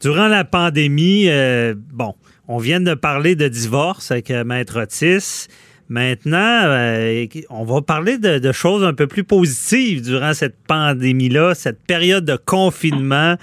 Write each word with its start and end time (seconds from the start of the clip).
Durant 0.00 0.28
la 0.28 0.44
pandémie, 0.44 1.28
euh, 1.28 1.74
bon, 1.76 2.14
on 2.48 2.56
vient 2.56 2.80
de 2.80 2.94
parler 2.94 3.36
de 3.36 3.48
divorce 3.48 4.10
avec 4.10 4.30
euh, 4.30 4.44
Maître 4.44 4.80
Otis. 4.80 5.46
Maintenant, 5.90 6.62
euh, 6.64 7.26
on 7.50 7.64
va 7.64 7.82
parler 7.82 8.16
de, 8.16 8.52
choses 8.52 8.82
un 8.82 8.94
peu 8.94 9.06
plus 9.06 9.24
positives 9.24 10.00
durant 10.00 10.32
cette 10.32 10.56
pandémie-là, 10.66 11.54
cette 11.54 11.84
période 11.84 12.24
de 12.24 12.36
confinement. 12.36 13.34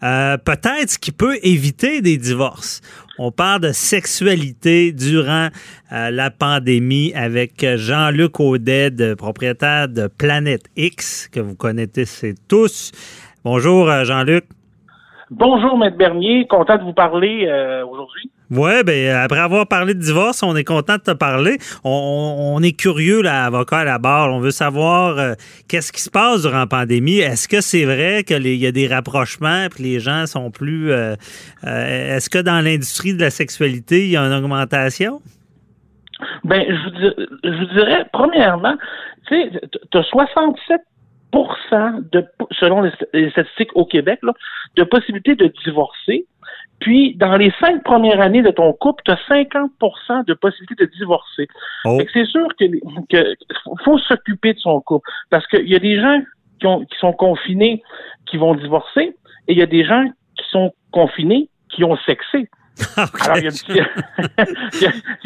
Peut-être 0.00 0.90
ce 0.90 0.98
qui 0.98 1.10
peut 1.10 1.36
éviter 1.42 2.00
des 2.00 2.16
divorces. 2.16 2.80
On 3.18 3.32
parle 3.32 3.62
de 3.62 3.72
sexualité 3.72 4.92
durant 4.92 5.48
la 5.90 6.30
pandémie 6.30 7.12
avec 7.14 7.66
Jean-Luc 7.74 8.38
Audet, 8.38 9.16
propriétaire 9.16 9.88
de 9.88 10.06
Planète 10.06 10.66
X, 10.76 11.28
que 11.32 11.40
vous 11.40 11.56
connaissez 11.56 12.36
tous. 12.46 12.92
Bonjour, 13.42 13.90
Jean-Luc. 14.04 14.44
Bonjour, 15.30 15.76
Maître 15.76 15.96
Bernier. 15.96 16.46
Content 16.46 16.76
de 16.76 16.84
vous 16.84 16.92
parler 16.92 17.46
euh, 17.48 17.84
aujourd'hui. 17.84 18.30
Oui, 18.48 18.84
ben 18.84 19.16
après 19.16 19.40
avoir 19.40 19.66
parlé 19.66 19.92
de 19.94 19.98
divorce, 19.98 20.44
on 20.44 20.54
est 20.54 20.62
content 20.62 20.98
de 20.98 21.02
te 21.02 21.10
parler. 21.10 21.58
On, 21.82 22.60
est 22.62 22.78
curieux, 22.78 23.22
là, 23.22 23.44
avocat 23.44 23.78
à 23.78 23.84
la 23.84 23.98
barre. 23.98 24.32
On 24.32 24.38
veut 24.38 24.52
savoir 24.52 25.18
euh, 25.18 25.34
qu'est-ce 25.68 25.92
qui 25.92 26.00
se 26.00 26.10
passe 26.10 26.42
durant 26.42 26.58
la 26.58 26.66
pandémie. 26.68 27.18
Est-ce 27.18 27.48
que 27.48 27.60
c'est 27.60 27.84
vrai 27.84 28.22
qu'il 28.22 28.46
y 28.46 28.66
a 28.68 28.70
des 28.70 28.86
rapprochements 28.86 29.64
et 29.64 29.68
que 29.68 29.82
les 29.82 29.98
gens 29.98 30.26
sont 30.26 30.52
plus. 30.52 30.92
Euh, 30.92 31.16
est-ce 31.64 32.30
que 32.30 32.38
dans 32.38 32.64
l'industrie 32.64 33.12
de 33.12 33.20
la 33.20 33.30
sexualité, 33.30 34.04
il 34.04 34.10
y 34.10 34.16
a 34.16 34.22
une 34.22 34.32
augmentation? 34.32 35.20
Ben, 36.44 36.62
je, 36.68 37.24
je 37.42 37.50
vous 37.50 37.74
dirais, 37.74 38.06
premièrement, 38.12 38.76
tu 39.26 39.34
sais, 39.34 39.60
tu 39.90 39.98
as 39.98 40.04
67 40.04 40.80
de, 42.12 42.24
selon 42.52 42.82
les, 43.12 43.30
statistiques 43.30 43.74
au 43.74 43.84
Québec, 43.84 44.20
de 44.76 44.84
possibilités 44.84 45.34
de 45.34 45.52
divorcer. 45.64 46.26
Puis, 46.80 47.14
dans 47.16 47.36
les 47.36 47.52
cinq 47.58 47.82
premières 47.84 48.20
années 48.20 48.42
de 48.42 48.50
ton 48.50 48.72
couple, 48.74 49.02
tu 49.04 49.10
as 49.10 49.18
50% 49.28 50.26
de 50.26 50.34
possibilités 50.34 50.86
de 50.86 50.90
divorcer. 50.90 51.48
Oh. 51.84 51.98
C'est 52.12 52.26
sûr 52.26 52.46
que, 52.58 53.34
faut 53.84 53.98
s'occuper 53.98 54.52
de 54.52 54.58
son 54.58 54.80
couple. 54.80 55.08
Parce 55.30 55.46
qu'il 55.46 55.68
y 55.68 55.74
a 55.74 55.78
des 55.78 55.98
gens 56.00 56.20
qui, 56.60 56.66
ont, 56.66 56.84
qui 56.84 56.98
sont 56.98 57.12
confinés 57.12 57.82
qui 58.26 58.36
vont 58.36 58.54
divorcer 58.54 59.16
et 59.48 59.52
il 59.52 59.58
y 59.58 59.62
a 59.62 59.66
des 59.66 59.84
gens 59.84 60.04
qui 60.36 60.44
sont 60.50 60.72
confinés 60.90 61.48
qui 61.70 61.84
ont 61.84 61.96
sexé. 62.06 62.48
Alors, 63.24 63.38
il 63.38 63.44
y, 63.44 63.48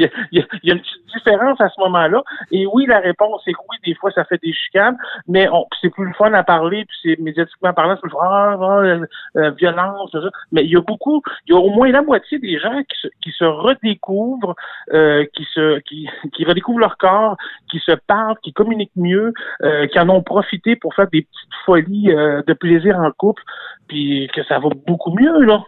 a 0.03 0.73
une 0.73 0.81
petite, 0.81 1.01
différence 1.13 1.61
à 1.61 1.69
ce 1.69 1.81
moment-là. 1.81 2.23
Et 2.53 2.67
oui, 2.67 2.87
la 2.87 3.01
réponse 3.01 3.43
est 3.47 3.53
que 3.53 3.59
oui, 3.69 3.77
des 3.85 3.95
fois, 3.95 4.13
ça 4.13 4.25
fait 4.25 4.41
des 4.41 4.53
chicanes, 4.53 4.97
mais 5.27 5.49
c'est 5.81 5.91
plus 5.91 6.07
le 6.07 6.13
fun 6.13 6.33
à 6.33 6.45
parler, 6.45 6.85
puis 6.85 6.97
c'est 7.03 7.21
médiatiquement 7.21 7.73
parlant, 7.73 7.97
c'est 7.97 8.09
plus 8.09 8.17
ah, 8.21 8.57
ah, 8.61 8.79
euh, 8.79 9.07
euh, 9.37 9.51
violence, 9.51 10.11
tout 10.13 10.23
ça. 10.23 10.31
Mais 10.53 10.65
il 10.65 10.71
y 10.71 10.77
a 10.77 10.81
beaucoup, 10.81 11.21
il 11.47 11.55
y 11.55 11.57
a 11.57 11.61
au 11.61 11.71
moins 11.71 11.91
la 11.91 12.03
moitié 12.03 12.39
des 12.39 12.59
gens 12.59 12.81
qui 12.89 13.01
se, 13.01 13.09
qui 13.23 13.33
se 13.33 13.45
redécouvrent, 13.45 14.55
euh, 14.93 15.25
qui 15.35 15.45
se, 15.53 15.81
qui, 15.81 16.09
qui 16.33 16.45
redécouvrent 16.45 16.79
leur 16.79 16.97
corps, 16.97 17.37
qui 17.71 17.81
se 17.81 17.93
parlent, 17.93 18.37
qui 18.43 18.53
communiquent 18.53 18.97
mieux, 18.97 19.33
euh, 19.63 19.87
qui 19.87 19.99
en 19.99 20.09
ont 20.09 20.23
profité 20.23 20.77
pour 20.77 20.95
faire 20.95 21.09
des 21.09 21.23
petites 21.23 21.55
folies 21.65 22.11
euh, 22.11 22.43
de 22.47 22.53
plaisir 22.53 22.99
en 22.99 23.11
couple, 23.13 23.43
puis 23.89 24.29
que 24.35 24.45
ça 24.45 24.59
va 24.59 24.69
beaucoup 24.87 25.15
mieux, 25.15 25.41
là. 25.43 25.63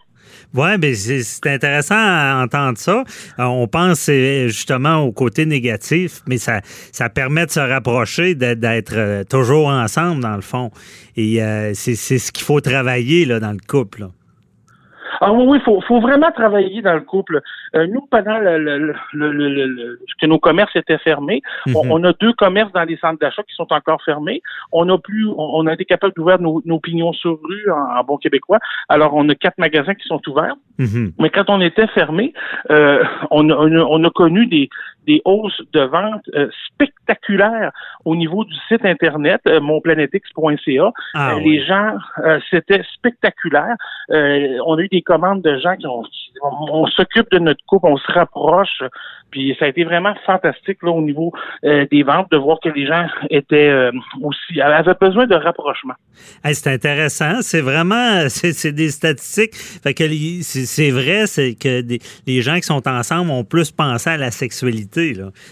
Oui, 0.54 0.68
mais 0.72 0.78
ben, 0.78 0.94
c'est 0.94 1.46
intéressant 1.46 1.94
à 1.96 2.42
entendre 2.42 2.78
ça. 2.78 3.04
Euh, 3.38 3.44
on 3.44 3.66
pense 3.66 4.10
justement 4.10 4.98
au 4.98 5.12
côté 5.12 5.46
négatif, 5.46 6.20
mais 6.26 6.38
ça, 6.38 6.60
ça 6.92 7.08
permet 7.08 7.46
de 7.46 7.50
se 7.50 7.60
rapprocher, 7.60 8.34
d'être 8.34 8.94
euh, 8.96 9.24
toujours 9.24 9.68
ensemble, 9.68 10.22
dans 10.22 10.36
le 10.36 10.42
fond. 10.42 10.70
Et 11.16 11.42
euh, 11.42 11.72
c'est 11.74 11.94
ce 11.94 12.32
qu'il 12.32 12.44
faut 12.44 12.60
travailler 12.60 13.24
là, 13.24 13.40
dans 13.40 13.52
le 13.52 13.60
couple. 13.66 14.06
Ah 15.20 15.32
oui, 15.32 15.58
il 15.58 15.64
faut, 15.64 15.80
faut 15.86 16.00
vraiment 16.00 16.32
travailler 16.32 16.82
dans 16.82 16.94
le 16.94 17.02
couple. 17.02 17.40
Euh, 17.74 17.86
nous, 17.86 18.06
pendant 18.10 18.38
le, 18.38 18.58
le, 18.58 18.92
le, 19.12 20.00
que 20.20 20.26
nos 20.26 20.38
commerces 20.38 20.74
étaient 20.76 20.98
fermés, 20.98 21.42
mhm. 21.66 21.76
on, 21.76 22.04
a 22.04 22.12
deux 22.14 22.32
commerces 22.34 22.72
dans 22.72 22.84
les 22.84 22.96
centres 22.98 23.18
d'achat 23.18 23.42
qui 23.42 23.54
sont 23.54 23.72
encore 23.72 24.02
fermés. 24.04 24.42
On 24.72 24.88
a 24.88 24.98
plus, 24.98 25.26
on, 25.36 25.66
a 25.66 25.72
été 25.72 25.84
capable 25.84 26.14
d'ouvrir 26.14 26.40
nos, 26.40 26.62
nos, 26.64 26.80
pignons 26.80 27.12
sur 27.12 27.38
rue 27.42 27.70
en, 27.70 28.02
bon 28.04 28.16
québécois. 28.18 28.58
Alors, 28.88 29.14
on 29.14 29.28
a 29.28 29.34
quatre 29.34 29.58
magasins 29.58 29.94
qui 29.94 30.06
sont 30.06 30.20
ouverts. 30.28 30.56
Mhm. 30.78 31.12
Mais 31.18 31.30
quand 31.30 31.48
on 31.48 31.60
était 31.60 31.86
fermé, 31.88 32.32
euh, 32.70 33.02
on, 33.30 33.48
on, 33.50 34.04
a 34.04 34.10
connu 34.10 34.46
des, 34.46 34.68
des 35.06 35.20
hausses 35.24 35.60
de 35.72 35.80
vente 35.80 36.22
euh, 36.34 36.48
spectaculaires 36.66 37.72
au 38.04 38.16
niveau 38.16 38.44
du 38.44 38.54
site 38.68 38.84
internet 38.84 39.40
euh, 39.46 39.60
monplanetix.ca. 39.60 40.92
Ah 41.14 41.34
euh, 41.34 41.40
les 41.40 41.64
gens, 41.64 41.96
c'était 42.50 42.82
spectaculaire. 42.94 43.76
on 44.08 44.76
a 44.76 44.80
eu 44.80 44.88
des 44.88 45.02
commandes 45.02 45.42
de 45.42 45.58
gens 45.58 45.76
qui 45.76 45.86
ont, 45.86 46.04
on, 46.42 46.86
s'occupe 46.86 47.30
de 47.30 47.38
notre 47.38 47.64
couple, 47.66 47.86
on 47.86 47.96
se 47.96 48.12
rapproche, 48.12 48.82
puis 49.30 49.56
ça 49.58 49.66
a 49.66 49.68
été 49.68 49.84
vraiment 49.84 50.14
fantastique 50.26 50.78
là 50.82 50.90
au 50.90 51.02
niveau 51.02 51.32
des 51.62 52.02
ventes 52.02 52.30
de 52.30 52.36
voir 52.36 52.58
que 52.62 52.68
les 52.68 52.86
gens 52.86 53.06
étaient 53.30 53.90
aussi 54.20 54.60
avaient 54.60 54.94
besoin 55.00 55.26
de 55.26 55.34
rapprochement. 55.34 55.94
c'est 56.44 56.72
intéressant, 56.72 57.40
c'est 57.40 57.60
vraiment 57.60 58.24
c'est 58.28 58.72
des 58.72 58.90
statistiques. 58.90 59.54
Fait 59.54 59.94
que 59.94 60.04
c'est 60.42 60.90
vrai, 60.90 61.26
c'est 61.26 61.54
que 61.54 61.82
les 62.26 62.42
gens 62.42 62.56
qui 62.56 62.62
sont 62.62 62.86
ensemble 62.88 63.30
ont 63.30 63.44
plus 63.44 63.70
pensé 63.70 64.10
à 64.10 64.16
la 64.16 64.30
sexualité 64.30 64.82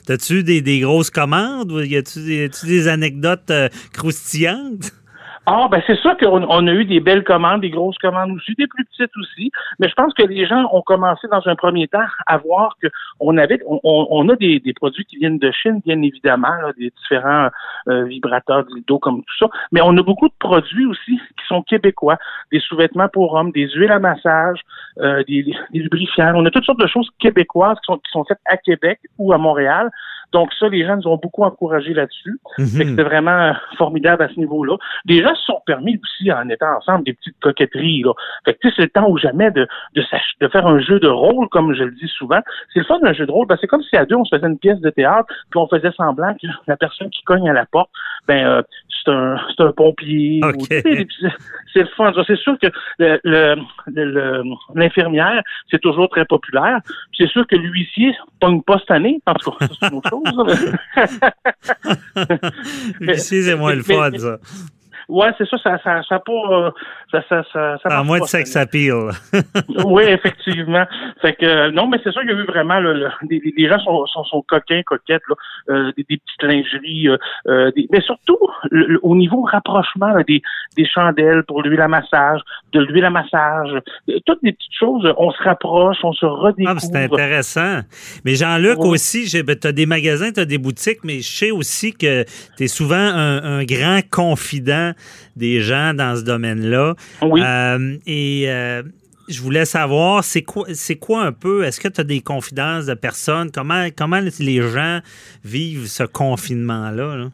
T'as-tu 0.07 0.43
des, 0.43 0.61
des, 0.61 0.81
grosses 0.81 1.11
commandes? 1.11 1.73
Y 1.85 1.97
a-tu 1.97 2.21
des, 2.21 2.49
des 2.65 2.89
anecdotes 2.89 3.51
euh, 3.51 3.69
croustillantes? 3.93 4.93
Ah, 5.47 5.69
ben 5.71 5.83
c'est 5.87 5.97
sûr 5.97 6.17
qu'on 6.19 6.45
on 6.49 6.67
a 6.67 6.73
eu 6.73 6.85
des 6.85 7.01
belles 7.01 7.25
commandes, 7.25 7.63
des 7.63 7.71
grosses 7.71 7.97
commandes 7.97 8.31
aussi, 8.33 8.55
des 8.57 8.67
plus 8.67 8.85
petites 8.85 9.17
aussi. 9.17 9.51
Mais 9.79 9.89
je 9.89 9.95
pense 9.95 10.13
que 10.13 10.23
les 10.23 10.47
gens 10.47 10.69
ont 10.71 10.83
commencé 10.83 11.27
dans 11.29 11.41
un 11.47 11.57
premier 11.57 11.89
temps 11.89 12.05
à 12.27 12.37
voir 12.37 12.77
que 12.81 12.89
on 13.21 13.39
avait, 13.39 13.59
on, 13.67 13.81
on 13.83 14.29
a 14.29 14.37
des, 14.37 14.61
des, 14.61 14.75
produits 14.75 15.05
qui 15.07 15.17
viennent 15.17 15.39
de 15.39 15.51
Chine, 15.51 15.81
bien 15.85 16.01
évidemment, 16.03 16.55
des 16.79 16.91
différents 16.91 17.49
euh, 17.89 18.05
vibrateurs 18.05 18.67
d'eau 18.87 18.99
comme 18.99 19.23
tout 19.23 19.37
ça. 19.39 19.47
Mais 19.73 19.81
on 19.83 19.97
a 19.97 20.03
beaucoup 20.03 20.29
de 20.29 20.35
produits 20.39 20.85
aussi 20.85 21.17
qui 21.17 21.47
sont 21.49 21.63
québécois, 21.63 22.19
des 22.53 22.61
sous-vêtements 22.61 23.09
pour 23.09 23.33
hommes, 23.33 23.51
des 23.51 23.69
huiles 23.71 23.93
à 23.93 23.99
massage, 23.99 24.61
euh, 24.99 25.25
des, 25.27 25.43
des, 25.43 25.57
lubrifiants. 25.73 26.33
On 26.37 26.45
a 26.45 26.51
toutes 26.51 26.65
sortes 26.67 26.81
de 26.81 26.87
choses 26.87 27.09
québécoises 27.19 27.79
qui 27.79 27.93
sont, 27.93 27.97
qui 27.99 28.11
sont 28.13 28.25
faites 28.25 28.41
à 28.45 28.59
Québec 28.59 29.01
ou 29.19 29.33
à 29.33 29.39
Montréal. 29.39 29.91
Donc 30.33 30.53
ça, 30.59 30.69
les 30.69 30.85
gens 30.87 30.97
nous 30.97 31.09
ont 31.09 31.17
beaucoup 31.17 31.45
encouragés 31.45 31.95
là-dessus. 31.95 32.39
Mhm. 32.59 32.67
C'était 32.67 33.03
vraiment 33.03 33.55
formidable 33.77 34.23
à 34.23 34.29
ce 34.29 34.39
niveau-là. 34.39 34.77
Les 35.07 35.23
gens 35.23 35.35
se 35.35 35.45
sont 35.45 35.61
permis 35.67 36.01
aussi, 36.03 36.31
en 36.33 36.49
étant 36.49 36.77
ensemble, 36.77 37.05
des 37.05 37.15
petites 37.15 37.39
coquetteries. 37.41 38.03
Là. 38.03 38.13
Fait 38.45 38.55
que 38.55 38.69
c'est 38.75 38.83
le 38.83 38.89
temps 38.89 39.09
ou 39.09 39.19
jamais 39.19 39.51
de, 39.51 39.67
de, 39.95 40.03
de, 40.41 40.49
faire 40.49 40.67
un 40.67 40.81
jeu 40.81 41.01
de 41.01 41.09
rôle, 41.09 41.49
comme 41.49 41.75
je 41.75 41.85
le 41.85 41.93
dis 41.93 42.09
souvent. 42.09 42.41
C'est 42.73 42.81
le 42.81 42.87
fun 42.87 42.99
d'un 43.01 43.13
jeu 43.13 43.27
de 43.27 43.33
rôle. 43.33 43.47
Ben, 43.47 43.57
c'est 43.61 43.67
comme 43.67 43.83
si 43.83 43.97
à 43.97 44.07
deux, 44.07 44.17
on 44.17 44.25
se 44.25 44.37
faisait 44.37 44.47
une 44.47 44.59
pièce 44.59 44.81
de 44.81 44.91
théâtre, 44.91 45.27
puis 45.51 45.59
on 45.59 45.69
faisait 45.69 45.93
semblant 45.93 46.35
que 46.35 46.47
la 46.67 46.77
personne 46.77 47.11
qui 47.11 47.23
cogne 47.23 47.49
à 47.49 47.53
la 47.53 47.67
porte, 47.67 47.91
ben 48.27 48.47
euh, 48.47 48.63
c'est 49.05 49.11
un, 49.11 49.37
c'est 49.57 49.63
un 49.63 49.73
pompier. 49.73 50.41
C'est 51.73 51.83
le 51.83 51.87
fun. 51.97 52.13
C'est 52.27 52.37
sûr 52.37 52.57
que 52.59 52.69
l'infirmière, 54.75 55.43
c'est 55.71 55.81
toujours 55.81 56.09
très 56.09 56.25
populaire. 56.25 56.81
C'est 57.17 57.29
sûr 57.29 57.47
que 57.47 57.57
l'huissier 57.57 58.15
pogne 58.41 58.63
pas 58.63 58.79
cette 58.79 58.91
année. 58.91 59.21
En 59.27 59.35
tout 59.35 59.51
cas, 59.53 59.67
c'est 59.81 59.89
une 59.89 59.99
autre 59.99 60.11
chose. 60.11 60.20
L'huissier, 63.01 63.43
c'est 63.43 63.57
moins 63.57 63.75
le 63.75 63.83
fun, 63.83 64.11
ça. 64.19 64.39
Ouais, 65.11 65.29
c'est 65.37 65.49
ça, 65.49 65.59
ça, 65.59 65.79
ça, 65.83 66.03
ça 66.09 66.19
pas, 66.21 66.73
ça, 67.11 67.23
ça, 67.29 67.43
ça, 67.53 67.79
ça 67.83 67.99
À 67.99 68.03
moins 68.05 68.21
de 68.21 68.25
sex 68.25 68.55
appeal. 68.57 69.11
oui, 69.85 70.05
effectivement. 70.05 70.85
Fait 71.21 71.35
que, 71.35 71.71
non, 71.71 71.89
mais 71.89 71.99
c'est 72.05 72.13
ça, 72.13 72.21
il 72.23 72.31
y 72.31 72.33
a 72.33 72.37
eu 72.37 72.45
vraiment, 72.45 72.79
le, 72.79 73.09
les, 73.29 73.69
gens 73.69 73.79
sont, 73.81 74.07
sont, 74.07 74.25
sont, 74.25 74.43
coquins, 74.43 74.83
coquettes, 74.85 75.23
là, 75.29 75.35
euh, 75.71 75.93
des, 75.97 76.07
des, 76.09 76.19
petites 76.19 76.43
lingeries, 76.43 77.09
euh, 77.09 77.17
euh 77.49 77.73
des, 77.73 77.89
mais 77.91 78.01
surtout, 78.03 78.39
au 79.03 79.17
niveau 79.17 79.43
rapprochement, 79.43 80.15
des, 80.27 80.43
des 80.77 80.87
chandelles 80.87 81.43
pour 81.43 81.63
l'huile 81.63 81.81
à 81.81 81.89
massage, 81.89 82.41
de 82.73 82.81
l'huile 82.81 83.05
à 83.05 83.11
massage, 83.11 83.71
toutes 84.27 84.41
les 84.43 84.53
petites 84.53 84.75
choses, 84.79 85.13
on 85.17 85.33
se 85.33 85.43
rapproche, 85.43 85.97
on 86.05 86.13
se 86.13 86.27
redécouvre. 86.27 86.77
Ah, 86.77 86.81
c'est 86.81 86.97
intéressant. 86.97 87.81
Mais 88.25 88.37
Jean-Luc 88.37 88.79
aussi, 88.79 89.27
ben, 89.43 89.59
tu 89.59 89.67
as 89.67 89.73
des 89.73 89.87
magasins, 89.87 90.31
tu 90.31 90.41
as 90.41 90.45
des 90.45 90.59
boutiques, 90.59 91.01
mais 91.03 91.21
je 91.21 91.29
sais 91.29 91.51
aussi 91.51 91.93
que 91.93 92.25
tu 92.57 92.65
es 92.65 92.69
souvent 92.69 92.95
un, 92.95 93.43
un 93.43 93.65
grand 93.65 94.01
confident 94.09 94.93
des 95.37 95.61
gens 95.61 95.95
dans 95.95 96.17
ce 96.17 96.25
domaine-là. 96.25 96.95
Euh, 97.23 97.97
et 98.07 98.45
euh, 98.49 98.83
je 99.29 99.41
voulais 99.43 99.65
savoir, 99.65 100.25
c'est 100.25 100.43
quoi, 100.43 100.67
c'est 100.73 100.97
quoi 100.97 101.23
un 101.23 101.33
peu, 101.33 101.65
est-ce 101.65 101.81
que 101.81 101.89
tu 101.89 102.01
as 102.01 102.05
des 102.05 102.21
confidences 102.21 102.87
de 102.87 102.95
personnes? 102.95 103.51
Comment, 103.53 103.87
comment 103.97 104.21
les 104.41 104.63
gens 104.63 105.01
vivent 105.45 105.87
ce 105.87 106.05
confinement-là? 106.05 107.29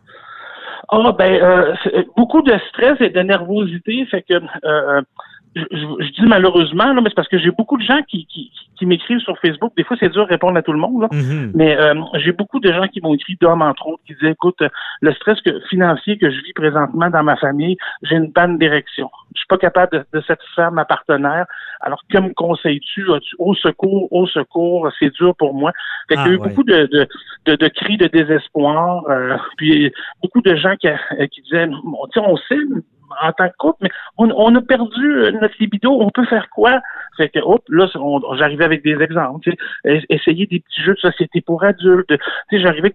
Ah, 0.88 1.12
ben, 1.18 1.32
euh, 1.42 1.74
beaucoup 2.16 2.42
de 2.42 2.56
stress 2.68 3.00
et 3.00 3.10
de 3.10 3.20
nervosité, 3.20 4.06
fait 4.10 4.22
que 4.22 4.34
je, 5.56 6.12
dis 6.12 6.26
malheureusement, 6.26 6.92
là, 6.92 7.00
mais 7.00 7.08
c'est 7.08 7.14
parce 7.14 7.28
que 7.28 7.38
j'ai 7.38 7.50
beaucoup 7.50 7.78
de 7.78 7.82
gens 7.82 8.02
qui, 8.08 8.26
qui, 8.26 8.52
qui 8.76 8.86
m'écrivent 8.86 9.20
sur 9.20 9.38
Facebook. 9.38 9.72
Des 9.76 9.84
fois, 9.84 9.96
c'est 9.98 10.10
dur 10.10 10.24
de 10.26 10.30
répondre 10.30 10.56
à 10.58 10.62
tout 10.62 10.72
le 10.72 10.78
monde, 10.78 11.02
là. 11.02 11.08
Mhm. 11.12 11.52
mais 11.54 11.76
euh, 11.76 11.94
j'ai 12.14 12.32
beaucoup 12.32 12.60
de 12.60 12.70
gens 12.70 12.86
qui 12.88 13.00
m'ont 13.00 13.14
écrit, 13.14 13.36
d'hommes 13.40 13.62
entre 13.62 13.86
autres, 13.88 14.02
qui 14.06 14.14
disaient, 14.14 14.32
écoute, 14.32 14.62
le 15.00 15.12
stress 15.14 15.40
que, 15.40 15.60
financier 15.70 16.18
que 16.18 16.30
je 16.30 16.40
vis 16.42 16.52
présentement 16.52 17.08
dans 17.10 17.22
ma 17.22 17.36
famille, 17.36 17.76
j'ai 18.02 18.16
une 18.16 18.32
panne 18.32 18.58
d'érection. 18.58 19.10
Je 19.34 19.40
suis 19.40 19.46
pas 19.48 19.58
capable 19.58 19.92
de, 19.92 20.18
de 20.18 20.22
satisfaire 20.24 20.72
ma 20.72 20.84
partenaire. 20.84 21.46
Alors, 21.80 22.02
que 22.10 22.18
me 22.18 22.32
conseilles-tu? 22.34 23.06
Au 23.38 23.54
secours, 23.54 24.12
au 24.12 24.26
secours, 24.26 24.90
c'est 24.98 25.12
dur 25.14 25.34
pour 25.36 25.54
moi. 25.54 25.72
Fait 26.08 26.16
qu'il 26.16 26.24
y 26.24 26.28
a 26.28 26.28
Ah, 26.28 26.32
eu 26.32 26.36
ouais. 26.36 26.48
beaucoup 26.48 26.64
de, 26.64 26.86
de, 26.92 27.06
de, 27.46 27.56
de 27.56 27.68
cris 27.68 27.96
de 27.96 28.06
désespoir. 28.06 29.04
euh, 29.08 29.36
puis 29.56 29.92
beaucoup 30.22 30.40
de 30.42 30.54
gens 30.56 30.76
qui, 30.76 30.88
euh, 30.88 31.26
qui 31.30 31.42
disaient, 31.42 31.66
sais, 32.12 32.20
on 32.20 32.36
sait 32.36 32.58
en 33.22 33.32
tant 33.32 33.48
que 33.48 33.56
couple, 33.58 33.78
mais 33.82 33.90
on, 34.18 34.30
on 34.36 34.54
a 34.54 34.60
perdu 34.60 35.16
euh, 35.18 35.30
notre 35.32 35.54
libido, 35.60 35.90
on 36.00 36.10
peut 36.10 36.24
faire 36.26 36.48
quoi? 36.50 36.80
Fait 37.16 37.28
que, 37.28 37.38
hop, 37.40 37.62
là, 37.68 37.86
j'arrivais 38.38 38.64
avec 38.64 38.82
des 38.82 39.00
exemples, 39.00 39.50
essayer 39.84 40.46
des 40.46 40.60
petits 40.60 40.82
jeux 40.82 40.94
de 40.94 40.98
société 40.98 41.40
pour 41.40 41.64
adultes, 41.64 42.08
tu 42.08 42.16
sais, 42.50 42.60
j'arrivais, 42.60 42.94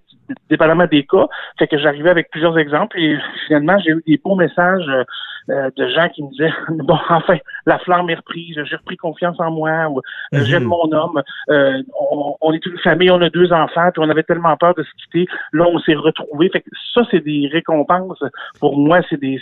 dépendamment 0.50 0.86
des 0.86 1.06
cas, 1.06 1.28
fait 1.58 1.68
que 1.68 1.78
j'arrivais 1.78 2.10
avec 2.10 2.30
plusieurs 2.30 2.58
exemples, 2.58 3.00
et 3.00 3.18
finalement, 3.48 3.78
j'ai 3.80 3.92
eu 3.92 4.04
des 4.06 4.18
beaux 4.24 4.36
messages 4.36 4.88
euh, 4.88 5.04
euh, 5.50 5.69
de 5.75 5.88
gens 5.90 6.08
qui 6.10 6.24
me 6.24 6.30
disaient, 6.30 6.54
bon, 6.69 6.98
enfin, 7.10 7.38
la 7.66 7.80
flamme 7.80 8.10
est 8.10 8.16
reprise, 8.16 8.56
j'ai 8.64 8.75
repris 8.75 8.98
confiance 8.98 9.40
en 9.40 9.50
moi, 9.52 9.88
ou, 9.90 9.98
euh, 10.00 10.40
Mhm. 10.40 10.44
j'aime 10.46 10.64
mon 10.66 10.92
homme, 10.92 11.22
euh, 11.50 11.81
on, 12.00 12.36
on 12.42 12.54
est 12.54 12.66
une 12.66 12.78
famille, 12.80 13.10
on 13.10 13.22
a 13.22 13.30
deux 13.30 13.52
enfants, 13.52 13.90
puis 13.92 14.04
on 14.06 14.10
avait 14.10 14.24
tellement 14.24 14.56
peur 14.57 14.75
de 14.75 14.84
se 14.84 14.90
quitter, 15.04 15.28
là, 15.54 15.66
on 15.68 15.80
s'est 15.80 15.96
retrouvés, 15.96 16.50
fait 16.50 16.62
que 16.62 16.69
ça, 16.94 17.02
c'est 17.10 17.24
des 17.24 17.50
récompenses, 17.52 18.24
pour 18.60 18.78
moi, 18.78 19.00
c'est 19.10 19.19
des, 19.19 19.42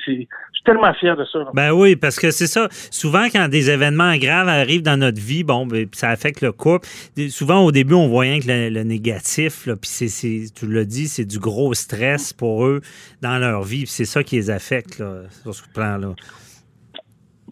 suis 0.59 0.63
tellement 0.65 0.93
fier 0.93 1.15
de 1.15 1.25
ça. 1.25 1.39
Ben 1.53 1.71
oui, 1.71 1.95
parce 1.95 2.19
que 2.19 2.31
c'est 2.31 2.47
ça. 2.47 2.67
Souvent, 2.91 3.25
quand 3.31 3.47
des 3.47 3.69
événements 3.69 4.15
graves 4.17 4.49
arrivent 4.49 4.81
dans 4.81 4.97
notre 4.97 5.21
vie, 5.21 5.43
bon, 5.43 5.65
ben, 5.65 5.87
ça 5.93 6.09
affecte 6.09 6.41
le 6.41 6.51
couple. 6.51 6.87
Souvent, 7.29 7.63
au 7.63 7.71
début, 7.71 7.93
on 7.93 8.07
voit 8.07 8.23
rien 8.23 8.39
que 8.39 8.47
le, 8.47 8.83
négatif, 8.83 9.67
puis 9.81 9.89
c'est, 9.89 10.45
tu 10.53 10.67
l'as 10.67 10.85
dit, 10.85 11.07
c'est 11.07 11.25
du 11.25 11.39
gros 11.39 11.73
stress 11.73 12.33
pour 12.33 12.65
eux 12.65 12.81
dans 13.21 13.37
leur 13.37 13.63
vie. 13.63 13.85
c'est 13.87 14.05
ça 14.05 14.23
qui 14.23 14.35
les 14.35 14.49
affecte 14.49 15.03
sur 15.43 15.53
ce 15.53 15.63
plan-là. 15.73 16.15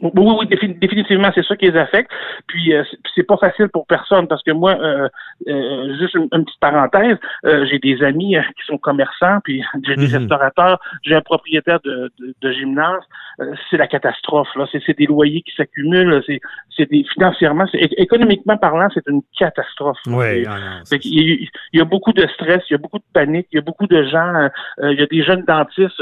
Oui, 0.01 0.11
oui, 0.15 0.33
oui, 0.39 0.45
défi- 0.47 0.77
définitivement, 0.79 1.29
c'est 1.33 1.45
ça 1.45 1.55
qui 1.55 1.69
les 1.69 1.77
affecte. 1.77 2.11
Puis 2.47 2.73
euh, 2.73 2.83
c'est- 3.15 3.23
pas 3.23 3.37
facile 3.37 3.67
pour 3.69 3.85
personne 3.87 4.27
parce 4.27 4.41
que 4.43 4.51
moi, 4.51 4.77
euh, 4.79 5.09
euh, 5.47 5.97
juste 5.99 6.13
une, 6.15 6.27
une 6.31 6.45
petite 6.45 6.59
parenthèse, 6.61 7.17
euh, 7.45 7.65
j'ai 7.69 7.79
des 7.79 8.01
amis 8.03 8.37
euh, 8.37 8.41
qui 8.57 8.65
sont 8.65 8.77
commerçants, 8.77 9.39
puis 9.43 9.61
j'ai 9.85 9.95
des 9.95 10.07
Mhm. 10.07 10.19
restaurateurs, 10.21 10.79
j'ai 11.03 11.15
un 11.15 11.21
propriétaire 11.21 11.79
de, 11.83 12.09
de, 12.19 12.33
de 12.41 12.51
gymnase. 12.51 13.01
Euh, 13.39 13.53
c'est 13.69 13.77
la 13.77 13.87
catastrophe. 13.87 14.47
Là, 14.55 14.65
c'est 14.71 14.97
des 14.97 15.05
loyers 15.05 15.41
qui 15.41 15.53
s'accumulent. 15.55 16.23
C'est 16.25 16.39
c'est 16.75 16.89
des 16.89 17.03
financièrement, 17.13 17.65
économiquement 17.73 18.55
parlant, 18.57 18.87
c'est 18.93 19.05
une 19.07 19.21
catastrophe. 19.37 19.97
Oui, 20.07 20.15
C'est- 20.43 20.45
ah 20.47 20.59
non, 20.59 20.85
fait 20.87 20.99
qu'il 20.99 21.13
y, 21.13 21.31
a- 21.33 21.47
il 21.73 21.79
y 21.79 21.81
a 21.81 21.85
beaucoup 21.85 22.13
de 22.13 22.25
stress, 22.27 22.63
il 22.69 22.73
y 22.73 22.75
a 22.75 22.77
beaucoup 22.77 22.99
de 22.99 23.03
panique, 23.13 23.47
il 23.51 23.55
y 23.55 23.59
a 23.59 23.61
beaucoup 23.61 23.87
de 23.87 24.03
gens, 24.03 24.49
il 24.83 24.99
y 24.99 25.01
a 25.01 25.05
des 25.07 25.23
jeunes 25.23 25.43
dentistes 25.47 26.01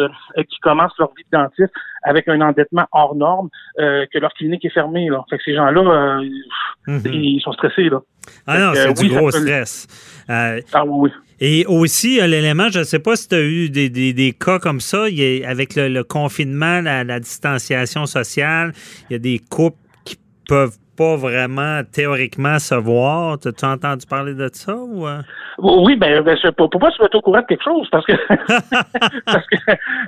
qui 0.50 0.60
commencent 0.60 0.98
leur 1.00 1.14
vie 1.16 1.24
de 1.32 1.38
dentiste 1.38 1.74
avec 2.04 2.28
un 2.28 2.40
endettement 2.42 2.86
hors 2.92 3.16
norme, 3.16 3.50
euh, 3.86 4.06
que 4.12 4.18
leur 4.20 4.34
clinique 4.34 4.66
est 4.66 4.70
fermée. 4.74 5.10
Là. 5.10 5.24
Fait 5.30 5.38
que 5.38 5.44
ces 5.44 5.56
gens-là, 5.56 5.82
euh, 5.82 6.24
Mhm. 6.88 7.02
ils 7.14 7.42
sont 7.42 7.52
stressés. 7.54 7.90
Là. 7.90 8.00
Ah 8.48 8.60
non, 8.60 8.72
c'est 8.74 8.94
du 8.94 9.04
oui, 9.10 9.16
gros 9.16 9.32
stress. 9.32 9.88
Euh, 10.30 10.60
Ah 10.74 10.84
oui, 10.86 11.10
oui. 11.10 11.10
Et 11.42 11.66
aussi, 11.68 12.20
l'élément, 12.22 12.70
je 12.70 12.80
ne 12.80 12.84
sais 12.86 13.00
pas 13.00 13.16
si 13.18 13.28
tu 13.28 13.36
as 13.36 13.42
eu 13.42 13.70
des, 13.70 13.90
des- 13.90 14.14
des 14.14 14.32
cas 14.32 14.58
comme 14.58 14.80
ça, 14.80 15.10
il 15.10 15.20
y 15.20 15.44
a- 15.44 15.50
avec 15.50 15.76
le, 15.76 15.90
le 15.90 16.04
confinement, 16.04 16.80
la, 16.82 17.04
la 17.04 17.20
distanciation 17.20 18.06
sociale, 18.06 18.72
il 19.10 19.14
y 19.14 19.16
a 19.18 19.20
des 19.20 19.40
couples 19.50 19.78
qui 20.06 20.18
peuvent 20.48 20.78
pas 20.98 21.16
vraiment 21.16 21.82
théoriquement 21.92 22.60
se 22.60 22.76
voir. 22.76 23.38
T'as-tu 23.40 23.66
entendu 23.66 24.06
parler 24.06 24.34
de 24.34 24.50
ça? 24.54 24.76
Ou, 24.76 25.08
euh? 25.08 25.22
Oui, 25.58 25.96
ben, 25.96 26.22
ben 26.22 26.38
je- 26.42 26.50
pour, 26.50 26.70
pour 26.70 26.80
pas 26.82 26.92
se 26.92 27.02
mettre 27.02 27.18
au 27.18 27.22
courant 27.22 27.42
de 27.42 27.46
quelque 27.46 27.64
chose, 27.64 27.88
parce 27.90 28.06
que 28.06 28.14
parce 29.26 29.46
que 29.48 29.58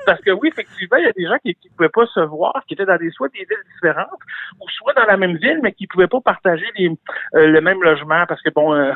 parce 0.05 0.21
que 0.21 0.31
oui, 0.31 0.49
effectivement, 0.49 0.97
il 0.97 1.05
y 1.05 1.09
a 1.09 1.11
des 1.13 1.25
gens 1.25 1.37
qui 1.43 1.57
ne 1.63 1.69
pouvaient 1.75 1.89
pas 1.89 2.05
se 2.13 2.19
voir, 2.21 2.53
qui 2.67 2.73
étaient 2.73 2.85
dans 2.85 2.97
des 2.97 3.11
soit 3.11 3.29
des 3.29 3.39
villes 3.39 3.65
différentes, 3.75 4.19
ou 4.61 4.65
soit 4.69 4.93
dans 4.93 5.05
la 5.05 5.17
même 5.17 5.37
ville, 5.37 5.59
mais 5.63 5.71
qui 5.73 5.83
ne 5.83 5.87
pouvaient 5.87 6.07
pas 6.07 6.21
partager 6.21 6.65
les, 6.77 6.89
euh, 7.35 7.47
le 7.47 7.61
même 7.61 7.81
logement 7.81 8.25
parce 8.27 8.41
que 8.41 8.49
bon, 8.49 8.73
euh, 8.73 8.91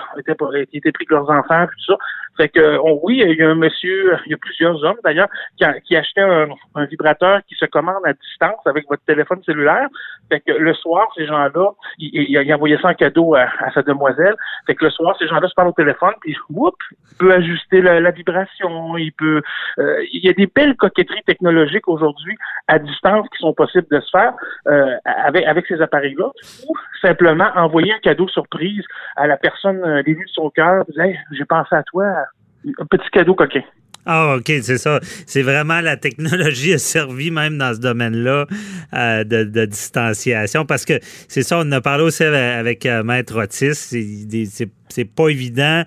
étaient 0.73 0.91
pris 0.91 1.05
que 1.05 1.13
leurs 1.13 1.29
enfants, 1.29 1.65
tout 1.67 1.93
ça. 1.93 1.97
Fait 2.37 2.49
que 2.49 2.77
on- 2.79 2.99
oui, 3.03 3.21
il 3.25 3.37
y 3.37 3.43
a 3.43 3.49
un 3.49 3.55
monsieur, 3.55 4.17
il 4.25 4.31
y 4.31 4.33
a 4.33 4.37
plusieurs 4.37 4.83
hommes 4.83 4.97
d'ailleurs, 5.03 5.27
qui, 5.57 5.65
qui 5.85 5.95
achetaient 5.95 6.21
un, 6.21 6.47
un 6.75 6.85
vibrateur 6.85 7.39
qui 7.47 7.55
se 7.55 7.65
commande 7.65 8.03
à 8.05 8.13
distance 8.13 8.59
avec 8.65 8.85
votre 8.89 9.03
téléphone 9.05 9.41
cellulaire. 9.43 9.87
Fait 10.29 10.39
que 10.39 10.51
le 10.53 10.73
soir, 10.73 11.07
ces 11.15 11.25
gens-là, 11.25 11.71
il, 11.97 12.09
il, 12.13 12.41
il 12.41 12.53
envoyait 12.53 12.77
ça 12.81 12.89
en 12.89 12.93
cadeau 12.93 13.35
à, 13.35 13.47
à 13.59 13.71
sa 13.73 13.81
demoiselle. 13.81 14.35
Fait 14.65 14.75
que 14.75 14.85
le 14.85 14.91
soir, 14.91 15.15
ces 15.19 15.27
gens-là 15.27 15.47
se 15.49 15.53
parlent 15.53 15.67
au 15.69 15.73
téléphone, 15.73 16.13
puis 16.21 16.35
whoop, 16.49 16.75
il 17.11 17.17
peut 17.17 17.33
ajuster 17.33 17.81
la, 17.81 17.99
la 17.99 18.11
vibration, 18.11 18.97
il 18.97 19.11
peut. 19.11 19.41
euh, 19.79 20.03
il 20.11 20.23
y 20.25 20.29
a 20.29 20.33
des 20.33 20.47
belles 20.47 20.75
coquetteries 20.77 21.23
technologiques 21.23 21.87
aujourd'hui 21.87 22.35
à 22.67 22.79
distance 22.79 23.27
qui 23.29 23.39
sont 23.39 23.53
possibles 23.53 23.87
de 23.91 23.99
se 23.99 24.09
faire 24.09 24.33
euh, 24.67 24.95
avec 25.05 25.45
avec 25.45 25.67
ces 25.67 25.81
appareils-là, 25.81 26.27
ou 26.67 26.73
simplement 27.01 27.49
envoyer 27.55 27.93
un 27.93 27.99
cadeau 27.99 28.27
surprise 28.29 28.83
à 29.17 29.27
la 29.27 29.37
personne 29.37 29.83
euh, 29.83 30.01
de 30.03 30.15
son 30.27 30.49
cœur, 30.49 30.83
hey, 30.97 31.19
j'ai 31.31 31.45
pensé 31.45 31.75
à 31.75 31.83
toi, 31.83 32.05
un 32.65 32.85
petit 32.85 33.09
cadeau 33.11 33.35
coquin. 33.35 33.63
Ah, 34.05 34.35
OK, 34.37 34.45
c'est 34.47 34.77
ça. 34.77 34.99
C'est 35.27 35.43
vraiment 35.43 35.79
la 35.81 35.95
technologie 35.95 36.73
a 36.73 36.77
servi 36.79 37.29
même 37.29 37.57
dans 37.57 37.73
ce 37.73 37.79
domaine-là 37.79 38.47
euh, 38.93 39.23
de, 39.23 39.65
distanciation 39.65 40.65
parce 40.65 40.85
que 40.85 40.99
c'est 41.27 41.43
ça, 41.43 41.59
on 41.59 41.71
a 41.71 41.81
parlé 41.81 42.03
aussi 42.03 42.23
avec, 42.23 42.85
euh, 42.85 43.03
Maître 43.03 43.37
Otis. 43.39 43.75
C'est 44.89 45.05
pas 45.05 45.29
évident. 45.29 45.83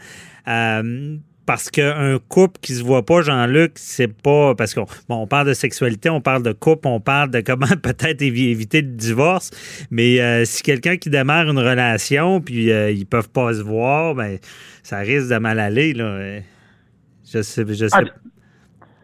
euh, 0.49 1.17
parce 1.47 1.71
qu'un 1.71 2.19
couple 2.31 2.59
qui 2.63 2.73
se 2.73 2.83
voit 2.83 3.05
pas, 3.05 3.21
Jean-Luc, 3.21 3.73
c'est 3.75 4.09
pas 4.09 4.55
parce 4.55 4.73
qu'on 4.73 4.87
bon, 5.11 5.17
on 5.17 5.27
parle 5.27 5.49
de 5.49 5.53
sexualité, 5.53 6.09
on 6.09 6.23
parle 6.23 6.43
de 6.43 6.53
couple, 6.53 6.89
on 6.89 7.01
parle 7.01 7.31
de 7.31 7.43
comment 7.43 7.67
peut-être 7.83 8.23
évi- 8.23 8.49
éviter 8.49 8.81
le 8.81 8.89
divorce, 8.89 9.51
mais 9.91 10.47
si 10.47 10.63
quelqu'un 10.63 10.97
qui 10.97 11.11
démarre 11.11 11.51
une 11.51 11.59
relation 11.59 12.41
puis 12.41 12.73
euh, 12.73 12.91
ils 12.91 13.05
peuvent 13.05 13.29
pas 13.29 13.53
se 13.53 13.61
voir, 13.61 14.15
ben 14.15 14.39
ça 14.83 15.01
risque 15.01 15.29
de 15.29 15.37
mal 15.37 15.61
aller 15.61 15.93
là. 15.93 16.39
Euh, 17.35 17.39
Je 17.39 17.43
sais, 17.43 17.65
je 17.75 17.89
sais. 17.89 17.97
Ah, 17.97 18.03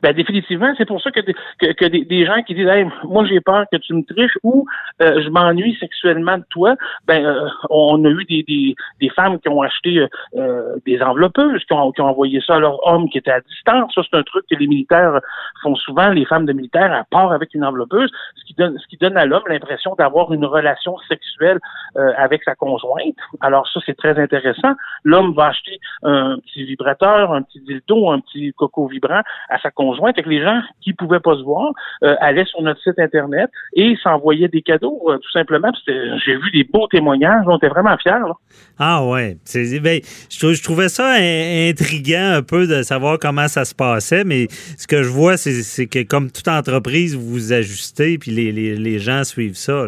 Ben 0.02 0.14
définitivement, 0.14 0.72
c'est 0.78 0.86
pour 0.86 1.00
ça 1.02 1.10
que, 1.10 1.20
que, 1.20 1.72
que 1.72 1.84
des, 1.84 2.04
des 2.04 2.24
gens 2.24 2.42
qui 2.42 2.54
disent 2.54 2.68
hey, 2.68 2.86
moi 3.04 3.24
j'ai 3.26 3.40
peur 3.40 3.64
que 3.70 3.76
tu 3.76 3.92
me 3.94 4.02
triches 4.02 4.38
ou 4.42 4.66
euh, 5.02 5.22
je 5.22 5.28
m'ennuie 5.28 5.76
sexuellement 5.78 6.38
de 6.38 6.44
toi, 6.50 6.76
ben 7.06 7.24
euh, 7.24 7.48
on 7.68 8.02
a 8.04 8.08
eu 8.08 8.24
des, 8.24 8.42
des, 8.42 8.74
des 9.00 9.08
femmes 9.10 9.38
qui 9.40 9.48
ont 9.48 9.62
acheté 9.62 9.98
euh, 9.98 10.08
euh, 10.36 10.76
des 10.86 11.02
enveloppeuses, 11.02 11.64
qui 11.64 11.72
ont, 11.72 11.92
qui 11.92 12.00
ont 12.00 12.06
envoyé 12.06 12.40
ça 12.46 12.54
à 12.56 12.58
leur 12.60 12.86
homme 12.86 13.08
qui 13.10 13.18
était 13.18 13.30
à 13.30 13.40
distance. 13.40 13.92
Ça, 13.94 14.02
c'est 14.08 14.16
un 14.16 14.22
truc 14.22 14.44
que 14.50 14.56
les 14.56 14.66
militaires 14.66 15.20
font 15.62 15.74
souvent, 15.74 16.08
les 16.08 16.24
femmes 16.24 16.46
de 16.46 16.52
militaires, 16.52 16.92
à 16.92 17.04
part 17.04 17.32
avec 17.32 17.52
une 17.54 17.64
enveloppeuse, 17.64 18.10
ce 18.36 18.44
qui 18.44 18.54
donne 18.54 18.78
ce 18.78 18.86
qui 18.86 18.96
donne 18.96 19.16
à 19.16 19.26
l'homme 19.26 19.42
l'impression 19.48 19.94
d'avoir 19.98 20.32
une 20.32 20.44
relation 20.44 20.96
sexuelle 21.08 21.58
euh, 21.96 22.12
avec 22.16 22.42
sa 22.44 22.54
conjointe. 22.54 23.16
Alors 23.40 23.68
ça, 23.68 23.80
c'est 23.84 23.96
très 23.96 24.18
intéressant. 24.18 24.72
L'homme 25.04 25.34
va 25.34 25.46
acheter 25.48 25.78
un 26.02 26.38
petit 26.38 26.64
vibrateur, 26.64 27.32
un 27.32 27.42
petit 27.42 27.60
dildo, 27.60 28.10
un 28.10 28.20
petit 28.20 28.52
coco 28.54 28.86
vibrant 28.86 29.22
à 29.50 29.58
sa 29.58 29.70
conjointe. 29.70 29.89
Fait 30.16 30.22
que 30.22 30.28
les 30.28 30.42
gens 30.42 30.60
qui 30.80 30.92
pouvaient 30.92 31.20
pas 31.20 31.34
se 31.36 31.42
voir 31.42 31.72
euh, 32.02 32.14
allaient 32.20 32.44
sur 32.44 32.62
notre 32.62 32.80
site 32.82 32.98
internet 32.98 33.50
et 33.74 33.94
s'envoyaient 34.02 34.48
des 34.48 34.62
cadeaux, 34.62 35.00
euh, 35.08 35.18
tout 35.18 35.30
simplement. 35.32 35.70
J'ai 35.86 36.36
vu 36.36 36.50
des 36.52 36.64
beaux 36.64 36.86
témoignages, 36.88 37.44
on 37.46 37.56
était 37.56 37.68
vraiment 37.68 37.96
fiers. 37.98 38.10
là. 38.12 38.32
Ah 38.78 39.04
ouais, 39.06 39.36
ben, 39.82 40.00
je, 40.30 40.52
je 40.54 40.62
trouvais 40.62 40.88
ça 40.88 41.12
in- 41.18 41.70
intriguant 41.70 42.32
un 42.36 42.42
peu 42.42 42.66
de 42.66 42.82
savoir 42.82 43.18
comment 43.18 43.48
ça 43.48 43.64
se 43.64 43.74
passait, 43.74 44.24
mais 44.24 44.46
ce 44.78 44.86
que 44.86 45.02
je 45.02 45.08
vois, 45.08 45.36
c'est 45.36 45.86
que 45.86 46.02
comme 46.02 46.30
toute 46.30 46.48
entreprise, 46.48 47.16
vous 47.16 47.28
vous 47.28 47.52
ajustez, 47.52 48.18
puis 48.18 48.30
les, 48.30 48.52
les, 48.52 48.76
les 48.76 48.98
gens 48.98 49.24
suivent 49.24 49.56
ça. 49.56 49.86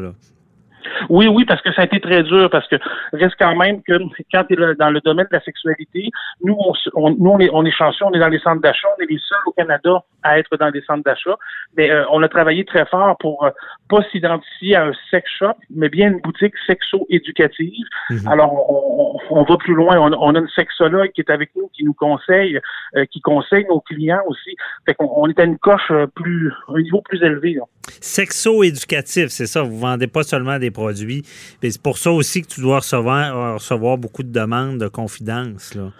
Oui, 1.09 1.29
oui, 1.29 1.45
parce 1.45 1.61
que 1.63 1.73
ça 1.73 1.83
a 1.83 1.85
été 1.85 2.01
très 2.01 2.23
dur, 2.23 2.49
parce 2.51 2.67
que 2.69 2.77
reste 3.13 3.35
quand 3.39 3.55
même 3.57 3.83
que 3.83 3.95
quand 4.33 4.45
tu 4.45 4.55
es 4.55 4.75
dans 4.77 4.91
le 4.91 5.01
domaine 5.01 5.27
de 5.31 5.37
la 5.37 5.41
sexualité, 5.43 6.11
nous, 6.45 6.57
on, 6.95 7.11
nous, 7.11 7.31
on 7.31 7.39
est, 7.41 7.51
on 7.53 7.65
est 7.65 7.71
chanceux, 7.71 8.05
on 8.05 8.13
est 8.13 8.19
dans 8.19 8.29
les 8.29 8.39
centres 8.41 8.61
d'achat, 8.63 8.89
on 8.99 9.03
est 9.03 9.11
les 9.11 9.19
seuls 9.19 9.39
au 9.47 9.53
Canada 9.53 10.03
à 10.23 10.39
être 10.39 10.57
dans 10.57 10.71
des 10.71 10.83
centres 10.83 11.03
d'achat, 11.05 11.37
mais 11.77 11.91
euh, 11.91 12.05
on 12.11 12.23
a 12.23 12.29
travaillé 12.29 12.65
très 12.65 12.87
fort 12.87 13.17
pour 13.19 13.45
euh, 13.45 13.51
pas 13.89 14.03
s'identifier 14.13 14.77
à 14.77 14.85
un 14.87 14.93
sex 15.11 15.29
shop, 15.39 15.55
mais 15.71 15.89
bien 15.89 16.09
une 16.13 16.21
boutique 16.21 16.55
sexo-éducative. 16.67 17.87
Mhm. 18.11 18.29
Alors, 18.29 18.53
on, 18.71 19.19
on- 19.31 19.43
va 19.45 19.57
plus 19.57 19.75
loin, 19.75 19.99
on, 19.99 20.13
on 20.19 20.35
a 20.35 20.39
une 20.39 20.49
sexologue 20.49 21.11
qui 21.13 21.21
est 21.21 21.31
avec 21.31 21.51
nous, 21.57 21.69
qui 21.75 21.85
nous 21.85 21.95
conseille, 21.95 22.61
euh, 22.97 23.05
qui 23.07 23.21
conseille 23.21 23.67
nos 23.69 23.81
clients 23.81 24.23
aussi. 24.27 24.55
Fait 24.87 24.95
qu'on 24.95 25.11
on 25.17 25.29
est 25.29 25.39
à 25.41 25.45
une 25.45 25.59
coche 25.59 25.91
euh, 25.91 26.07
plus, 26.07 26.53
un 26.69 26.81
niveau 26.81 27.01
plus 27.03 27.23
élevé. 27.23 27.55
là. 27.55 27.63
Sexo-éducatif, 28.01 29.29
c'est 29.29 29.47
ça. 29.47 29.63
Vous 29.63 29.79
vendez 29.79 30.07
pas 30.07 30.23
seulement 30.23 30.59
des 30.59 30.71
produits. 30.71 31.23
C'est 31.63 31.83
pour 31.83 31.99
ça 31.99 32.11
aussi 32.13 32.43
que 32.43 32.49
tu 32.49 32.61
dois 32.61 32.79
recevoir, 32.79 33.55
recevoir 33.55 33.99
beaucoup 33.99 34.23
de 34.23 34.33
demandes 34.33 34.79
de 34.79 34.89
confidences. 34.89 35.75
Là. 35.75 35.91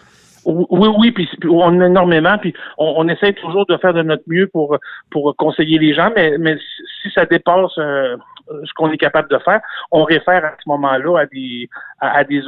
Oui, 0.45 0.89
oui, 0.99 1.11
puis, 1.13 1.29
on 1.49 1.81
a 1.81 1.87
énormément, 1.87 2.37
puis 2.39 2.53
on, 2.77 2.95
on 2.97 3.09
essaie 3.09 3.33
toujours 3.33 3.65
de 3.67 3.77
faire 3.77 3.95
de 3.95 4.03
notre 4.03 4.25
mieux 4.27 4.49
pour 4.49 4.77
pour 5.11 5.35
conseiller 5.37 5.79
les 5.79 5.95
gens, 5.95 6.11
mais 6.17 6.37
mais 6.39 6.57
si- 6.57 6.83
si 7.03 7.11
ça 7.15 7.27
dépasse 7.27 7.71
euh, 7.79 8.17
ce 8.65 8.73
qu'on 8.75 8.91
est 8.91 8.99
capable 8.99 9.29
de 9.31 9.39
faire, 9.39 9.61
on 9.91 10.05
réfère 10.05 10.45
à 10.45 10.55
ce 10.63 10.69
moment-là 10.69 11.21
à 11.21 11.27
des 11.27 11.69
à, 12.03 12.25
des, 12.25 12.43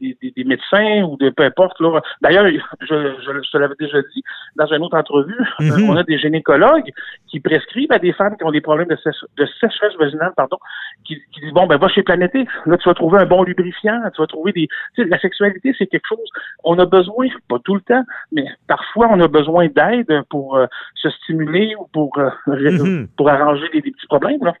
des, 0.00 0.44
médecins 0.44 1.02
ou 1.02 1.16
de 1.18 1.30
peu 1.30 1.44
importe. 1.44 1.80
D'ailleurs, 2.20 2.46
je, 2.48 2.86
je, 2.90 3.50
te 3.50 3.58
l'avais 3.58 3.76
déjà 3.78 3.98
dit 4.02 4.24
dans 4.56 4.66
une 4.66 4.82
autre 4.82 4.96
entrevue, 4.96 5.38
mm-hmm. 5.60 5.88
on 5.88 5.96
a 5.96 6.02
des 6.02 6.18
gynécologues 6.18 6.90
qui 7.28 7.38
prescrivent 7.38 7.92
à 7.92 8.00
des 8.00 8.12
femmes 8.12 8.36
qui 8.36 8.44
ont 8.44 8.50
des 8.50 8.60
problèmes 8.60 8.88
de, 8.88 8.96
de 8.96 9.48
sécheresse 9.60 9.94
vaginale, 9.98 10.32
pardon, 10.36 10.58
qui, 11.04 11.16
qui 11.32 11.40
disent 11.40 11.52
bon 11.52 11.66
ben 11.68 11.78
va 11.78 11.88
chez 11.88 12.02
Planété, 12.02 12.44
là 12.66 12.76
tu 12.76 12.88
vas 12.88 12.94
trouver 12.94 13.20
un 13.20 13.26
bon 13.26 13.44
lubrifiant, 13.44 14.00
tu 14.14 14.20
vas 14.20 14.26
trouver 14.26 14.50
des. 14.52 14.68
Tu 14.96 15.02
sais, 15.02 15.08
la 15.08 15.18
sexualité 15.20 15.74
c'est 15.78 15.86
quelque 15.86 16.08
chose. 16.08 16.28
On 16.64 16.76
a 16.80 16.84
besoin, 16.84 17.28
pas 17.48 17.58
tout 17.64 17.76
le 17.76 17.80
temps, 17.82 18.02
mais 18.32 18.46
parfois 18.66 19.06
on 19.10 19.20
a 19.20 19.28
besoin 19.28 19.68
d'aide 19.68 20.22
pour 20.28 20.56
euh, 20.56 20.66
se 20.96 21.08
stimuler 21.10 21.74
ou 21.78 21.86
pour 21.92 22.18
euh, 22.18 22.30
mm-hmm. 22.48 23.08
pour 23.16 23.28
arranger 23.28 23.68
des, 23.72 23.82
petits 23.82 24.06
problèmes 24.08 24.42
là. 24.42 24.54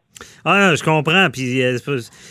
Ah, 0.44 0.74
je 0.78 0.84
comprends. 0.84 1.28
Puis 1.30 1.62
euh, 1.62 1.78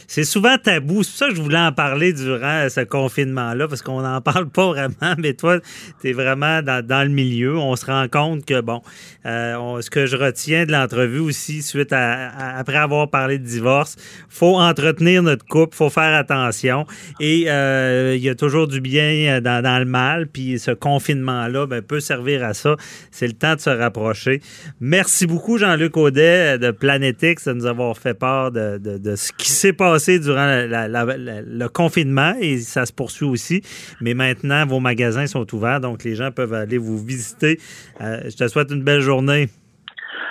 c'est 0.08 0.24
souvent 0.24 0.58
tabou. 0.58 1.04
C'est 1.04 1.10
pour 1.12 1.18
ça 1.18 1.28
que 1.30 1.36
je 1.36 1.42
voulais 1.42 1.58
en 1.58 1.72
parler 1.72 2.14
durant 2.14 2.68
ce 2.70 2.82
confinement-là, 2.82 3.68
parce 3.68 3.82
qu'on 3.82 4.02
n'en 4.02 4.22
parle 4.22 4.50
pas 4.50 4.68
vraiment. 4.68 5.16
Mais 5.18 5.34
toi, 5.34 5.60
tu 6.02 6.10
es 6.10 6.14
vraiment 6.14 6.62
dans, 6.62 7.04
le 7.04 7.10
milieu. 7.10 7.58
On 7.58 7.76
se 7.76 7.86
rend 7.86 8.08
compte 8.08 8.46
que, 8.46 8.62
bon, 8.62 8.82
ce 9.24 9.90
que 9.90 10.06
je 10.06 10.18
retiens 10.18 10.66
de 10.66 10.72
l'entrevue 10.72 11.20
aussi, 11.20 11.62
suite 11.62 11.94
à, 11.94 12.58
après 12.58 12.78
avoir 12.78 13.10
parlé 13.10 13.38
de 13.38 13.46
divorce, 13.46 13.96
faut 14.30 14.58
entretenir 14.58 15.24
notre 15.24 15.46
couple, 15.46 15.76
faut 15.76 15.90
faire 15.90 16.16
attention. 16.16 16.86
Et 17.20 17.42
il 17.42 18.24
y 18.24 18.30
a 18.30 18.36
toujours 18.36 18.68
du 18.68 18.82
bien 18.82 19.42
dans, 19.42 19.80
le 19.80 19.86
mal. 19.86 20.28
Puis 20.28 20.60
ce 20.60 20.72
confinement-là 20.72 21.68
ben, 21.68 21.82
peut 21.82 22.00
servir 22.00 22.44
à 22.44 22.54
ça. 22.54 22.76
C'est 23.12 23.28
le 23.28 23.34
temps 23.34 23.56
de 23.56 23.62
se 23.62 23.70
rapprocher. 23.70 24.42
Merci 24.80 25.28
beaucoup, 25.28 25.58
Jean-Luc 25.58 25.98
Audet 25.98 26.58
de 26.58 26.72
Planetix, 26.72 27.46
de 27.46 27.54
nous 27.54 27.66
avoir 27.66 27.98
fait 27.98 28.14
part 28.14 28.27
de, 28.52 29.16
ce 29.16 29.32
qui 29.34 29.52
s'est 29.52 29.74
passé 29.74 30.20
durant 30.20 30.46
le 30.48 31.68
confinement 31.68 32.34
et 32.40 32.58
ça 32.58 32.86
se 32.86 32.94
poursuit 32.94 33.26
aussi. 33.26 33.62
Mais 34.02 34.14
maintenant, 34.14 34.66
vos 34.66 34.80
magasins 34.80 35.28
sont 35.28 35.54
ouverts, 35.54 35.82
donc 35.82 36.04
les 36.04 36.16
gens 36.16 36.32
peuvent 36.32 36.54
aller 36.54 36.78
vous 36.78 36.98
visiter. 36.98 37.60
Euh, 38.02 38.22
je 38.26 38.36
te 38.36 38.48
souhaite 38.48 38.72
une 38.72 38.84
belle 38.84 39.02
journée. 39.02 39.50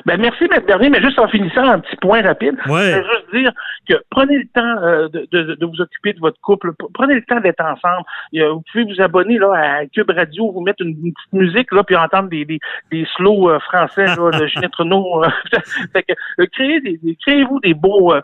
Ben 0.05 0.21
merci, 0.21 0.45
M. 0.45 0.63
Bernier, 0.67 0.89
mais 0.89 1.01
juste 1.03 1.19
en 1.19 1.27
finissant, 1.29 1.65
un 1.65 1.81
petit 1.81 1.97
point 1.97 2.23
rapide. 2.23 2.55
Ouais. 2.69 2.93
Je 2.93 2.99
veux 2.99 3.03
juste 3.03 3.35
dire 3.35 3.53
que 3.87 3.95
prenez 4.11 4.39
le 4.39 4.47
temps 4.49 4.83
euh, 4.83 5.09
de, 5.09 5.27
de, 5.31 5.55
de, 5.55 5.67
vous 5.67 5.81
occuper 5.81 6.13
de 6.13 6.21
votre 6.21 6.41
couple. 6.41 6.73
Prenez 6.95 7.15
le 7.15 7.23
temps 7.23 7.41
d'être 7.41 7.61
ensemble. 7.61 8.05
vous 8.33 8.63
pouvez 8.71 8.85
vous 8.85 9.01
abonner 9.01 9.39
là, 9.39 9.53
à 9.55 9.87
Cube 9.87 10.11
Radio, 10.11 10.53
vous 10.53 10.61
mettre 10.61 10.83
une, 10.83 10.95
petite 10.95 11.33
musique, 11.33 11.73
là, 11.73 11.83
puis 11.85 11.97
entendre 11.97 12.29
des, 12.29 12.45
des, 12.45 12.59
des 12.91 13.07
slows 13.17 13.51
euh, 13.51 13.59
français 13.61 14.07
là, 14.07 14.31
de 14.39 14.47
Ginette 14.47 14.75
Renault. 14.79 15.25
Euh. 15.25 15.29
fait 15.93 16.03
que, 16.03 16.45
créez 16.47 16.81
des, 16.81 17.17
créez-vous 17.21 17.61
des 17.61 17.75
beaux 17.75 18.15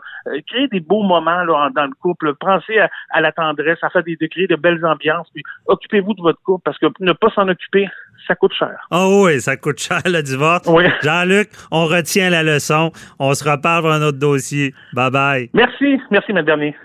créez 0.47 0.67
des 0.67 0.79
beaux 0.79 1.03
moments 1.03 1.43
là, 1.43 1.69
dans 1.75 1.85
le 1.85 1.93
couple. 2.01 2.33
Pensez 2.35 2.79
à, 2.79 2.89
à 3.09 3.21
la 3.21 3.31
tendresse, 3.31 3.79
à 3.81 3.89
faire 3.89 4.03
des, 4.03 4.15
de 4.15 4.27
créer 4.27 4.47
de 4.47 4.55
belles 4.55 4.85
ambiances, 4.85 5.27
puis 5.33 5.43
occupez-vous 5.67 6.13
de 6.13 6.21
votre 6.21 6.41
couple 6.43 6.63
parce 6.63 6.77
que 6.77 6.87
ne 6.99 7.13
pas 7.13 7.29
s'en 7.29 7.47
occuper, 7.47 7.87
ça 8.27 8.35
coûte 8.35 8.53
cher. 8.57 8.75
Oh 8.91 9.23
oui, 9.25 9.41
ça 9.41 9.57
coûte 9.57 9.79
cher 9.79 10.01
le 10.05 10.21
divorce. 10.21 10.69
Jean-Luc, 11.03 11.49
on 11.71 11.85
retient 11.85 12.29
la 12.29 12.43
leçon. 12.43 12.91
On 13.19 13.33
se 13.33 13.43
reparle 13.49 13.81
pour 13.81 13.91
un 13.91 14.01
autre 14.01 14.19
dossier. 14.19 14.73
Bye 14.93 15.11
bye. 15.11 15.49
Merci. 15.53 15.99
Merci, 16.11 16.31
M. 16.31 16.43
Dernier. 16.43 16.75